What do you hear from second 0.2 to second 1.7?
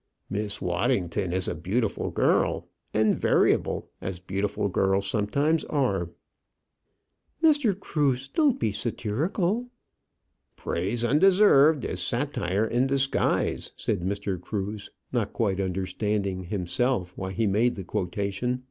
"Miss Waddington is a